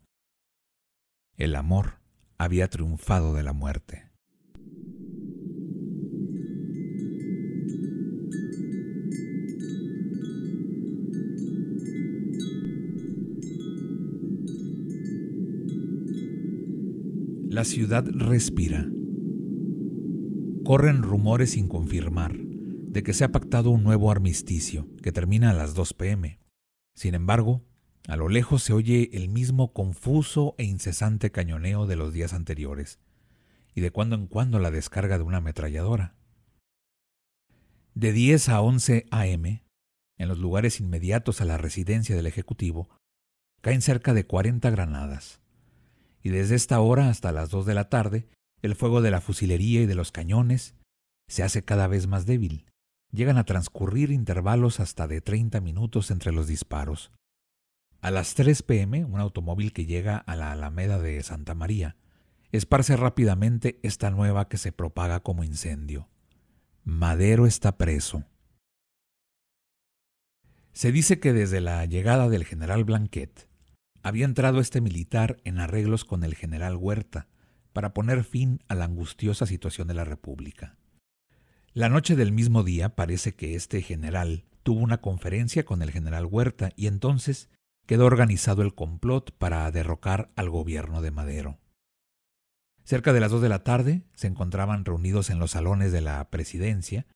El 1.37 1.57
amor 1.57 1.99
había 2.39 2.71
triunfado 2.71 3.35
de 3.35 3.43
la 3.43 3.53
muerte. 3.53 4.10
La 17.61 17.65
ciudad 17.67 18.07
respira. 18.07 18.89
Corren 20.65 21.03
rumores 21.03 21.51
sin 21.51 21.69
confirmar 21.69 22.35
de 22.35 23.03
que 23.03 23.13
se 23.13 23.23
ha 23.23 23.33
pactado 23.33 23.69
un 23.69 23.85
nuevo 23.85 24.11
armisticio 24.11 24.89
que 25.03 25.13
termina 25.13 25.51
a 25.51 25.53
las 25.53 25.75
2 25.75 25.93
pm. 25.93 26.41
Sin 26.95 27.15
embargo, 27.15 27.63
a 28.09 28.17
lo 28.17 28.31
lejos 28.31 28.63
se 28.63 28.73
oye 28.73 29.11
el 29.13 29.29
mismo 29.29 29.75
confuso 29.75 30.55
e 30.57 30.65
incesante 30.65 31.33
cañoneo 31.33 31.87
de 31.87 31.97
los 31.97 32.15
días 32.15 32.33
anteriores, 32.33 32.99
y 33.75 33.83
de 33.83 33.91
cuando 33.91 34.17
en 34.17 34.27
cuando 34.27 34.59
la 34.59 34.71
descarga 34.71 35.19
de 35.19 35.25
una 35.25 35.37
ametralladora. 35.37 36.17
De 37.93 38.15
10 38.15 38.49
a 38.49 38.63
11 38.63 39.05
am, 39.11 39.45
en 39.45 40.29
los 40.29 40.39
lugares 40.39 40.81
inmediatos 40.81 41.43
a 41.43 41.45
la 41.45 41.59
residencia 41.59 42.17
del 42.17 42.27
Ejecutivo, 42.27 42.89
caen 43.61 43.83
cerca 43.83 44.15
de 44.15 44.25
40 44.25 44.71
granadas, 44.71 45.43
y 46.23 46.31
desde 46.31 46.55
esta 46.55 46.81
hora 46.81 47.09
hasta 47.09 47.33
las 47.33 47.51
2 47.51 47.67
de 47.67 47.75
la 47.75 47.89
tarde, 47.89 48.29
el 48.63 48.75
fuego 48.75 49.01
de 49.01 49.11
la 49.11 49.21
fusilería 49.21 49.81
y 49.83 49.87
de 49.87 49.95
los 49.95 50.13
cañones 50.13 50.75
se 51.29 51.43
hace 51.43 51.65
cada 51.65 51.87
vez 51.87 52.07
más 52.07 52.27
débil, 52.27 52.67
llegan 53.13 53.39
a 53.39 53.45
transcurrir 53.45 54.11
intervalos 54.11 54.81
hasta 54.81 55.07
de 55.07 55.21
30 55.21 55.61
minutos 55.61 56.11
entre 56.11 56.33
los 56.33 56.47
disparos. 56.47 57.13
A 58.01 58.11
las 58.11 58.35
3 58.35 58.63
pm, 58.63 59.05
un 59.05 59.21
automóvil 59.21 59.73
que 59.73 59.87
llega 59.87 60.17
a 60.17 60.37
la 60.37 60.53
Alameda 60.53 60.99
de 60.99 61.23
Santa 61.23 61.55
María 61.55 61.97
esparce 62.53 62.97
rápidamente 62.97 63.79
esta 63.83 64.11
nueva 64.11 64.49
que 64.49 64.57
se 64.57 64.73
propaga 64.73 65.21
como 65.21 65.45
incendio. 65.45 66.09
Madero 66.83 67.47
está 67.47 67.77
preso. 67.77 68.25
Se 70.73 70.93
dice 70.93 71.21
que 71.21 71.33
desde 71.33 71.61
la 71.61 71.85
llegada 71.85 72.29
del 72.29 72.45
general 72.45 72.85
Blanquet 72.85 73.50
había 74.03 74.25
entrado 74.25 74.61
este 74.61 74.81
militar 74.81 75.39
en 75.45 75.59
arreglos 75.59 76.05
con 76.05 76.25
el 76.25 76.35
general 76.35 76.77
Huerta 76.77 77.29
para 77.73 77.95
poner 77.95 78.25
fin 78.25 78.63
a 78.69 78.75
la 78.75 78.85
angustiosa 78.85 79.47
situación 79.47 79.89
de 79.89 79.95
la 79.95 80.05
República. 80.05 80.77
La 81.73 81.89
noche 81.89 82.17
del 82.17 82.33
mismo 82.33 82.65
día 82.65 82.97
parece 82.97 83.35
que 83.35 83.55
este 83.55 83.83
general 83.83 84.45
tuvo 84.63 84.81
una 84.81 85.01
conferencia 85.01 85.65
con 85.65 85.83
el 85.83 85.91
general 85.91 86.27
Huerta 86.27 86.71
y 86.77 86.87
entonces 86.87 87.49
quedó 87.87 88.07
organizado 88.07 88.63
el 88.63 88.75
complot 88.75 89.33
para 89.33 89.71
derrocar 89.71 90.31
al 90.37 90.51
gobierno 90.51 91.03
de 91.03 91.11
Madero. 91.11 91.59
Cerca 92.85 93.13
de 93.13 93.21
las 93.21 93.31
dos 93.31 93.43
de 93.43 93.49
la 93.49 93.63
tarde 93.63 94.03
se 94.15 94.27
encontraban 94.27 94.85
reunidos 94.85 95.31
en 95.31 95.39
los 95.39 95.53
salones 95.53 95.93
de 95.93 96.01
la 96.01 96.29
presidencia 96.31 97.07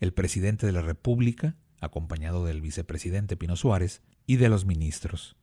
el 0.00 0.12
presidente 0.12 0.66
de 0.66 0.72
la 0.72 0.82
República, 0.82 1.56
acompañado 1.80 2.44
del 2.44 2.60
vicepresidente 2.60 3.36
Pino 3.36 3.56
Suárez, 3.56 4.02
y 4.26 4.36
de 4.36 4.48
los 4.48 4.64
ministros. 4.64 5.36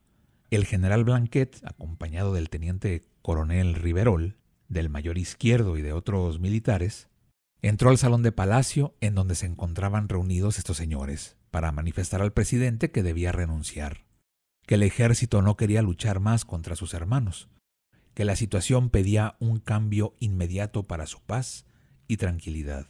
El 0.52 0.66
general 0.66 1.04
Blanquet, 1.04 1.60
acompañado 1.66 2.34
del 2.34 2.52
teniente 2.52 3.02
coronel 3.24 3.74
Riverol, 3.74 4.38
del 4.68 4.90
mayor 4.90 5.18
izquierdo 5.18 5.78
y 5.78 5.82
de 5.82 5.94
otros 5.94 6.40
militares, 6.40 7.10
Entró 7.64 7.92
al 7.92 8.00
salón 8.00 8.24
de 8.24 8.32
palacio 8.32 8.96
en 9.02 9.14
donde 9.14 9.36
se 9.36 9.46
encontraban 9.46 10.10
reunidos 10.10 10.58
estos 10.58 10.78
señores, 10.78 11.38
para 11.52 11.72
manifestar 11.72 12.22
al 12.22 12.34
presidente 12.34 12.92
que 12.92 13.04
debía 13.04 13.32
renunciar, 13.32 14.04
que 14.66 14.76
el 14.76 14.84
ejército 14.84 15.44
no 15.44 15.58
quería 15.58 15.84
luchar 15.84 16.20
más 16.20 16.44
contra 16.44 16.76
sus 16.76 16.96
hermanos, 16.96 17.50
que 18.16 18.26
la 18.26 18.36
situación 18.36 18.90
pedía 18.90 19.36
un 19.40 19.60
cambio 19.60 20.16
inmediato 20.20 20.88
para 20.88 21.06
su 21.06 21.22
paz 21.22 21.66
y 22.08 22.18
tranquilidad. 22.18 22.88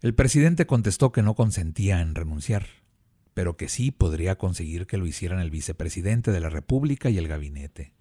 El 0.00 0.14
presidente 0.14 0.66
contestó 0.66 1.12
que 1.12 1.22
no 1.22 1.34
consentía 1.34 2.00
en 2.00 2.14
renunciar, 2.14 2.66
pero 3.34 3.56
que 3.56 3.68
sí 3.68 3.90
podría 3.90 4.38
conseguir 4.38 4.86
que 4.86 4.96
lo 4.96 5.06
hicieran 5.06 5.40
el 5.40 5.50
vicepresidente 5.50 6.30
de 6.30 6.40
la 6.40 6.48
República 6.48 7.10
y 7.10 7.18
el 7.18 7.28
gabinete. 7.28 7.94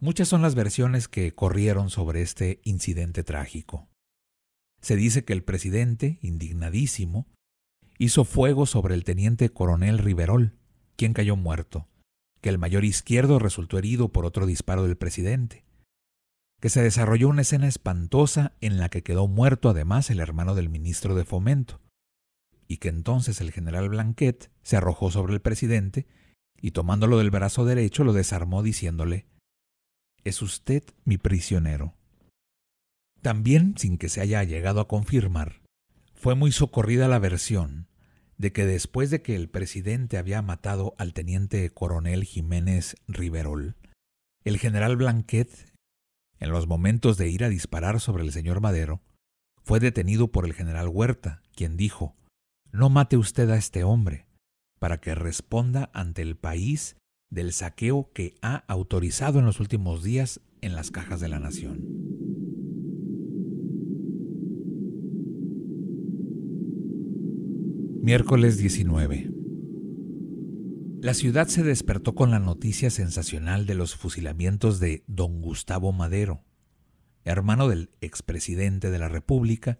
Muchas 0.00 0.28
son 0.28 0.42
las 0.42 0.54
versiones 0.54 1.08
que 1.08 1.32
corrieron 1.34 1.90
sobre 1.90 2.22
este 2.22 2.60
incidente 2.64 3.22
trágico. 3.22 3.88
Se 4.80 4.96
dice 4.96 5.24
que 5.24 5.32
el 5.32 5.44
presidente, 5.44 6.18
indignadísimo, 6.22 7.26
hizo 7.98 8.24
fuego 8.24 8.66
sobre 8.66 8.94
el 8.94 9.04
teniente 9.04 9.50
coronel 9.50 9.98
Riverol, 9.98 10.56
quien 10.96 11.12
cayó 11.12 11.36
muerto, 11.36 11.86
que 12.40 12.48
el 12.48 12.58
mayor 12.58 12.84
izquierdo 12.84 13.38
resultó 13.38 13.78
herido 13.78 14.08
por 14.08 14.24
otro 14.24 14.46
disparo 14.46 14.84
del 14.84 14.96
presidente, 14.96 15.64
que 16.60 16.70
se 16.70 16.82
desarrolló 16.82 17.28
una 17.28 17.42
escena 17.42 17.68
espantosa 17.68 18.54
en 18.62 18.78
la 18.78 18.88
que 18.88 19.02
quedó 19.02 19.28
muerto 19.28 19.68
además 19.68 20.10
el 20.10 20.20
hermano 20.20 20.54
del 20.54 20.70
ministro 20.70 21.14
de 21.14 21.24
Fomento, 21.24 21.80
y 22.70 22.76
que 22.76 22.88
entonces 22.88 23.40
el 23.40 23.50
general 23.50 23.88
Blanquet 23.88 24.48
se 24.62 24.76
arrojó 24.76 25.10
sobre 25.10 25.34
el 25.34 25.40
presidente 25.40 26.06
y 26.62 26.70
tomándolo 26.70 27.18
del 27.18 27.32
brazo 27.32 27.64
derecho 27.64 28.04
lo 28.04 28.12
desarmó 28.12 28.62
diciéndole 28.62 29.26
¿Es 30.22 30.40
usted 30.40 30.84
mi 31.04 31.18
prisionero? 31.18 31.96
También, 33.22 33.74
sin 33.76 33.98
que 33.98 34.08
se 34.08 34.20
haya 34.20 34.44
llegado 34.44 34.80
a 34.80 34.86
confirmar, 34.86 35.62
fue 36.14 36.36
muy 36.36 36.52
socorrida 36.52 37.08
la 37.08 37.18
versión 37.18 37.88
de 38.38 38.52
que 38.52 38.64
después 38.66 39.10
de 39.10 39.20
que 39.20 39.34
el 39.34 39.48
presidente 39.48 40.16
había 40.16 40.40
matado 40.40 40.94
al 40.96 41.12
teniente 41.12 41.68
coronel 41.70 42.22
Jiménez 42.22 42.94
Riverol, 43.08 43.74
el 44.44 44.58
general 44.58 44.96
Blanquet, 44.96 45.74
en 46.38 46.50
los 46.50 46.68
momentos 46.68 47.18
de 47.18 47.30
ir 47.30 47.42
a 47.42 47.48
disparar 47.48 47.98
sobre 47.98 48.22
el 48.22 48.30
señor 48.30 48.60
Madero, 48.60 49.02
fue 49.64 49.80
detenido 49.80 50.28
por 50.28 50.44
el 50.44 50.54
general 50.54 50.86
Huerta, 50.86 51.42
quien 51.56 51.76
dijo, 51.76 52.14
No 52.72 52.88
mate 52.88 53.16
usted 53.16 53.50
a 53.50 53.56
este 53.56 53.82
hombre, 53.82 54.26
para 54.78 55.00
que 55.00 55.14
responda 55.14 55.90
ante 55.92 56.22
el 56.22 56.36
país 56.36 56.96
del 57.28 57.52
saqueo 57.52 58.10
que 58.12 58.34
ha 58.42 58.64
autorizado 58.68 59.40
en 59.40 59.46
los 59.46 59.58
últimos 59.58 60.04
días 60.04 60.40
en 60.60 60.74
las 60.74 60.90
cajas 60.90 61.20
de 61.20 61.28
la 61.28 61.40
nación. 61.40 61.84
Miércoles 68.02 68.56
19. 68.58 69.30
La 71.00 71.14
ciudad 71.14 71.48
se 71.48 71.62
despertó 71.62 72.14
con 72.14 72.30
la 72.30 72.38
noticia 72.38 72.90
sensacional 72.90 73.66
de 73.66 73.74
los 73.74 73.96
fusilamientos 73.96 74.80
de 74.80 75.02
don 75.06 75.40
Gustavo 75.40 75.92
Madero, 75.92 76.44
hermano 77.24 77.68
del 77.68 77.90
expresidente 78.00 78.90
de 78.90 78.98
la 78.98 79.08
República, 79.08 79.78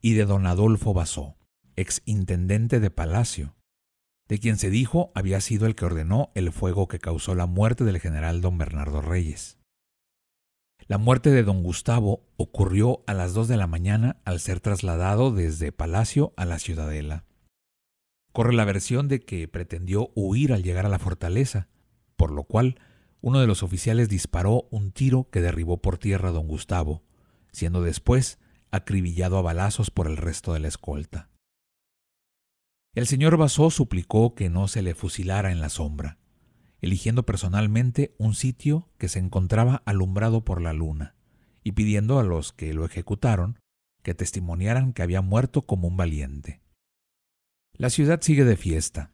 y 0.00 0.14
de 0.14 0.24
don 0.24 0.46
Adolfo 0.46 0.94
Basó, 0.94 1.36
exintendente 1.80 2.80
de 2.80 2.90
Palacio, 2.90 3.54
de 4.28 4.38
quien 4.38 4.58
se 4.58 4.70
dijo 4.70 5.10
había 5.14 5.40
sido 5.40 5.66
el 5.66 5.74
que 5.74 5.84
ordenó 5.84 6.30
el 6.34 6.52
fuego 6.52 6.86
que 6.86 7.00
causó 7.00 7.34
la 7.34 7.46
muerte 7.46 7.84
del 7.84 7.98
general 7.98 8.40
don 8.40 8.58
Bernardo 8.58 9.00
Reyes. 9.00 9.58
La 10.86 10.98
muerte 10.98 11.30
de 11.30 11.42
don 11.42 11.62
Gustavo 11.62 12.22
ocurrió 12.36 13.02
a 13.06 13.14
las 13.14 13.34
dos 13.34 13.48
de 13.48 13.56
la 13.56 13.66
mañana 13.66 14.20
al 14.24 14.40
ser 14.40 14.60
trasladado 14.60 15.32
desde 15.32 15.72
Palacio 15.72 16.32
a 16.36 16.44
la 16.44 16.58
Ciudadela. 16.58 17.24
Corre 18.32 18.54
la 18.54 18.64
versión 18.64 19.08
de 19.08 19.20
que 19.20 19.48
pretendió 19.48 20.10
huir 20.14 20.52
al 20.52 20.62
llegar 20.62 20.86
a 20.86 20.90
la 20.90 20.98
fortaleza, 20.98 21.68
por 22.16 22.30
lo 22.30 22.44
cual 22.44 22.80
uno 23.20 23.40
de 23.40 23.46
los 23.46 23.62
oficiales 23.62 24.08
disparó 24.08 24.68
un 24.70 24.92
tiro 24.92 25.28
que 25.30 25.40
derribó 25.40 25.82
por 25.82 25.98
tierra 25.98 26.28
a 26.30 26.32
don 26.32 26.46
Gustavo, 26.46 27.02
siendo 27.52 27.82
después 27.82 28.38
acribillado 28.70 29.38
a 29.38 29.42
balazos 29.42 29.90
por 29.90 30.06
el 30.06 30.16
resto 30.16 30.52
de 30.52 30.60
la 30.60 30.68
escolta. 30.68 31.28
El 32.92 33.06
señor 33.06 33.36
Basó 33.36 33.70
suplicó 33.70 34.34
que 34.34 34.50
no 34.50 34.66
se 34.66 34.82
le 34.82 34.96
fusilara 34.96 35.52
en 35.52 35.60
la 35.60 35.68
sombra, 35.68 36.18
eligiendo 36.80 37.24
personalmente 37.24 38.16
un 38.18 38.34
sitio 38.34 38.90
que 38.98 39.08
se 39.08 39.20
encontraba 39.20 39.82
alumbrado 39.84 40.44
por 40.44 40.60
la 40.60 40.72
luna, 40.72 41.14
y 41.62 41.72
pidiendo 41.72 42.18
a 42.18 42.24
los 42.24 42.52
que 42.52 42.74
lo 42.74 42.84
ejecutaron 42.84 43.60
que 44.02 44.14
testimoniaran 44.14 44.92
que 44.92 45.02
había 45.02 45.20
muerto 45.20 45.66
como 45.66 45.86
un 45.86 45.96
valiente. 45.96 46.62
La 47.74 47.90
ciudad 47.90 48.20
sigue 48.22 48.44
de 48.44 48.56
fiesta. 48.56 49.12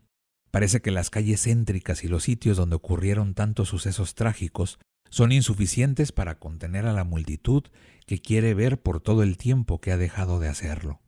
Parece 0.51 0.81
que 0.81 0.91
las 0.91 1.11
calles 1.11 1.43
céntricas 1.43 2.03
y 2.03 2.09
los 2.09 2.23
sitios 2.23 2.57
donde 2.57 2.77
ocurrieron 2.77 3.35
tantos 3.35 3.69
sucesos 3.69 4.15
trágicos 4.15 4.79
son 5.11 5.33
insuficientes 5.33 6.13
para 6.13 6.39
contener 6.39 6.87
a 6.87 6.93
la 6.95 7.05
multitud 7.05 7.65
que 8.07 8.21
quiere 8.21 8.55
ver 8.55 8.81
por 8.81 9.01
todo 9.01 9.23
el 9.23 9.37
tiempo 9.37 9.81
que 9.81 9.93
ha 9.93 9.99
dejado 9.99 10.41
de 10.41 10.49
hacerlo. 10.49 11.01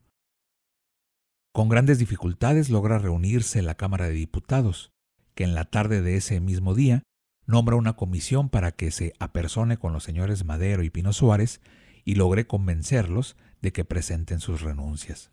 Con 1.58 1.68
grandes 1.68 1.98
dificultades 1.98 2.70
logra 2.70 3.00
reunirse 3.00 3.62
la 3.62 3.74
Cámara 3.74 4.06
de 4.06 4.12
Diputados, 4.12 4.92
que 5.34 5.42
en 5.42 5.56
la 5.56 5.64
tarde 5.64 6.02
de 6.02 6.14
ese 6.14 6.38
mismo 6.38 6.72
día 6.72 7.02
nombra 7.46 7.74
una 7.74 7.94
comisión 7.94 8.48
para 8.48 8.70
que 8.70 8.92
se 8.92 9.12
apersone 9.18 9.76
con 9.76 9.92
los 9.92 10.04
señores 10.04 10.44
Madero 10.44 10.84
y 10.84 10.90
Pino 10.90 11.12
Suárez 11.12 11.60
y 12.04 12.14
logre 12.14 12.46
convencerlos 12.46 13.36
de 13.60 13.72
que 13.72 13.84
presenten 13.84 14.38
sus 14.38 14.60
renuncias. 14.60 15.32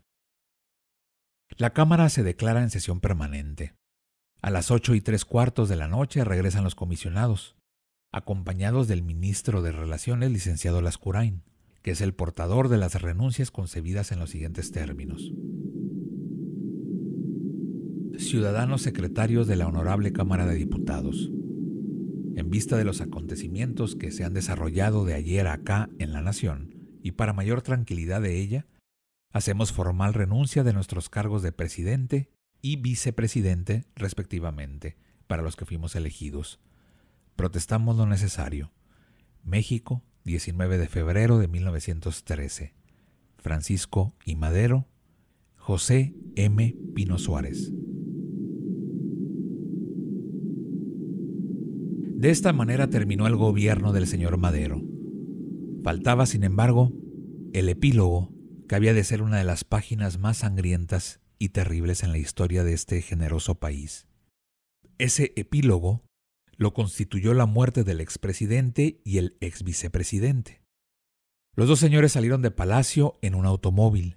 La 1.58 1.70
Cámara 1.72 2.08
se 2.08 2.24
declara 2.24 2.60
en 2.60 2.70
sesión 2.70 2.98
permanente. 2.98 3.76
A 4.42 4.50
las 4.50 4.72
ocho 4.72 4.96
y 4.96 5.00
tres 5.00 5.24
cuartos 5.24 5.68
de 5.68 5.76
la 5.76 5.86
noche 5.86 6.24
regresan 6.24 6.64
los 6.64 6.74
comisionados, 6.74 7.54
acompañados 8.10 8.88
del 8.88 9.04
ministro 9.04 9.62
de 9.62 9.70
Relaciones, 9.70 10.32
licenciado 10.32 10.80
Lascurain, 10.82 11.44
que 11.82 11.92
es 11.92 12.00
el 12.00 12.14
portador 12.14 12.68
de 12.68 12.78
las 12.78 13.00
renuncias 13.00 13.52
concebidas 13.52 14.10
en 14.10 14.18
los 14.18 14.30
siguientes 14.30 14.72
términos. 14.72 15.30
Ciudadanos 18.36 18.82
secretarios 18.82 19.46
de 19.46 19.56
la 19.56 19.66
Honorable 19.66 20.12
Cámara 20.12 20.44
de 20.44 20.56
Diputados. 20.56 21.30
En 22.36 22.50
vista 22.50 22.76
de 22.76 22.84
los 22.84 23.00
acontecimientos 23.00 23.96
que 23.96 24.12
se 24.12 24.24
han 24.24 24.34
desarrollado 24.34 25.06
de 25.06 25.14
ayer 25.14 25.46
acá 25.46 25.88
en 25.98 26.12
la 26.12 26.20
Nación, 26.20 26.74
y 27.02 27.12
para 27.12 27.32
mayor 27.32 27.62
tranquilidad 27.62 28.20
de 28.20 28.38
ella, 28.38 28.66
Hacemos 29.32 29.72
formal 29.72 30.12
renuncia 30.12 30.64
de 30.64 30.74
nuestros 30.74 31.08
cargos 31.08 31.40
de 31.40 31.50
presidente 31.50 32.28
y 32.60 32.76
vicepresidente, 32.76 33.86
respectivamente, 33.94 34.98
para 35.26 35.42
los 35.42 35.56
que 35.56 35.64
fuimos 35.64 35.96
elegidos. 35.96 36.60
Protestamos 37.36 37.96
lo 37.96 38.04
necesario. 38.04 38.70
México, 39.44 40.02
19 40.24 40.76
de 40.76 40.88
febrero 40.88 41.38
de 41.38 41.48
1913. 41.48 42.74
Francisco 43.38 44.14
y 44.26 44.36
Madero, 44.36 44.86
José 45.56 46.14
M. 46.34 46.76
Pino 46.94 47.18
Suárez. 47.18 47.72
De 52.16 52.30
esta 52.30 52.54
manera 52.54 52.88
terminó 52.88 53.26
el 53.26 53.36
gobierno 53.36 53.92
del 53.92 54.06
señor 54.06 54.38
Madero. 54.38 54.80
Faltaba, 55.84 56.24
sin 56.24 56.44
embargo, 56.44 56.90
el 57.52 57.68
epílogo 57.68 58.32
que 58.66 58.74
había 58.74 58.94
de 58.94 59.04
ser 59.04 59.20
una 59.20 59.36
de 59.36 59.44
las 59.44 59.64
páginas 59.64 60.18
más 60.18 60.38
sangrientas 60.38 61.20
y 61.38 61.50
terribles 61.50 62.02
en 62.02 62.12
la 62.12 62.18
historia 62.18 62.64
de 62.64 62.72
este 62.72 63.02
generoso 63.02 63.56
país. 63.56 64.08
Ese 64.96 65.34
epílogo 65.36 66.06
lo 66.56 66.72
constituyó 66.72 67.34
la 67.34 67.44
muerte 67.44 67.84
del 67.84 68.00
expresidente 68.00 69.02
y 69.04 69.18
el 69.18 69.36
exvicepresidente. 69.40 70.62
Los 71.54 71.68
dos 71.68 71.80
señores 71.80 72.12
salieron 72.12 72.40
de 72.40 72.50
palacio 72.50 73.18
en 73.20 73.34
un 73.34 73.44
automóvil 73.44 74.16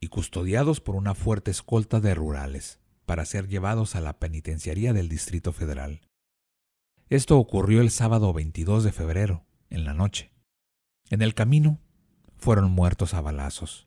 y 0.00 0.08
custodiados 0.08 0.80
por 0.80 0.96
una 0.96 1.14
fuerte 1.14 1.50
escolta 1.50 2.00
de 2.00 2.14
rurales 2.14 2.80
para 3.04 3.26
ser 3.26 3.48
llevados 3.48 3.96
a 3.96 4.00
la 4.00 4.18
penitenciaría 4.18 4.94
del 4.94 5.10
Distrito 5.10 5.52
Federal. 5.52 6.00
Esto 7.10 7.38
ocurrió 7.38 7.82
el 7.82 7.90
sábado 7.90 8.32
22 8.32 8.82
de 8.82 8.90
febrero, 8.90 9.44
en 9.68 9.84
la 9.84 9.92
noche. 9.92 10.32
En 11.10 11.20
el 11.20 11.34
camino 11.34 11.78
fueron 12.38 12.70
muertos 12.70 13.12
a 13.12 13.20
balazos. 13.20 13.86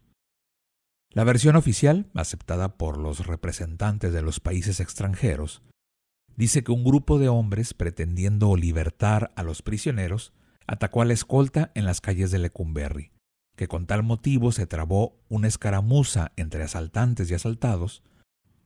La 1.10 1.23
versión 1.23 1.56
oficial, 1.56 2.12
aceptada 2.13 2.77
por 2.77 2.99
los 2.99 3.25
representantes 3.25 4.13
de 4.13 4.21
los 4.21 4.39
países 4.39 4.80
extranjeros, 4.80 5.63
dice 6.36 6.63
que 6.63 6.71
un 6.71 6.84
grupo 6.84 7.17
de 7.17 7.27
hombres 7.27 7.73
pretendiendo 7.73 8.56
libertar 8.56 9.32
a 9.36 9.41
los 9.41 9.63
prisioneros 9.63 10.32
atacó 10.67 11.01
a 11.01 11.06
la 11.06 11.13
escolta 11.13 11.71
en 11.73 11.86
las 11.86 12.01
calles 12.01 12.30
de 12.30 12.38
Lecumberri, 12.38 13.13
que 13.56 13.67
con 13.67 13.88
tal 13.88 14.03
motivo 14.03 14.51
se 14.51 14.67
trabó 14.67 15.19
una 15.27 15.47
escaramuza 15.47 16.34
entre 16.36 16.62
asaltantes 16.62 17.32
y 17.32 17.34
asaltados, 17.34 18.03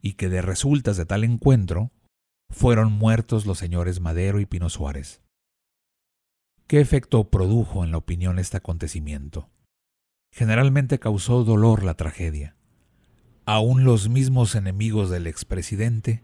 y 0.01 0.13
que 0.13 0.27
de 0.27 0.41
resultas 0.41 0.97
de 0.97 1.05
tal 1.05 1.23
encuentro 1.23 1.91
fueron 2.51 2.91
muertos 2.91 3.45
los 3.45 3.57
señores 3.57 3.99
Madero 3.99 4.39
y 4.39 4.45
Pino 4.45 4.69
Suárez. 4.69 5.21
¿Qué 6.67 6.79
efecto 6.79 7.25
produjo 7.25 7.83
en 7.83 7.91
la 7.91 7.97
opinión 7.97 8.39
este 8.39 8.57
acontecimiento? 8.57 9.49
generalmente 10.31 10.99
causó 10.99 11.43
dolor 11.43 11.83
la 11.83 11.93
tragedia. 11.93 12.55
Aún 13.45 13.83
los 13.83 14.09
mismos 14.09 14.55
enemigos 14.55 15.09
del 15.09 15.27
expresidente 15.27 16.21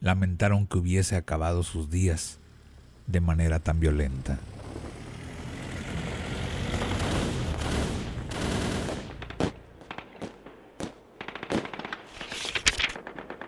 lamentaron 0.00 0.66
que 0.66 0.78
hubiese 0.78 1.16
acabado 1.16 1.62
sus 1.62 1.90
días 1.90 2.38
de 3.06 3.20
manera 3.20 3.58
tan 3.60 3.80
violenta. 3.80 4.38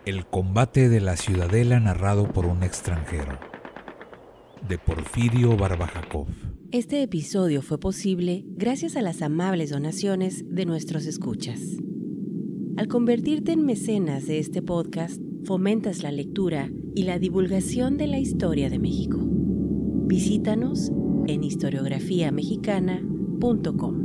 El 0.06 0.24
combate 0.24 0.88
de 0.88 1.02
la 1.02 1.18
ciudadela 1.18 1.78
narrado 1.78 2.32
por 2.32 2.46
un 2.46 2.62
extranjero. 2.62 3.38
De 4.66 4.78
Porfirio 4.78 5.58
Barbajacov. 5.58 6.26
Este 6.72 7.02
episodio 7.02 7.60
fue 7.60 7.78
posible 7.78 8.46
gracias 8.46 8.96
a 8.96 9.02
las 9.02 9.20
amables 9.20 9.68
donaciones 9.68 10.42
de 10.48 10.64
nuestros 10.64 11.04
escuchas. 11.04 11.60
Al 12.78 12.88
convertirte 12.88 13.52
en 13.52 13.66
mecenas 13.66 14.26
de 14.26 14.38
este 14.38 14.62
podcast, 14.62 15.20
fomentas 15.44 16.02
la 16.02 16.12
lectura 16.12 16.70
y 16.94 17.02
la 17.02 17.18
divulgación 17.18 17.98
de 17.98 18.06
la 18.06 18.18
historia 18.18 18.70
de 18.70 18.78
México. 18.78 19.18
Visítanos 19.22 20.90
en 21.26 21.44
historiografiamexicana.com. 21.44 23.99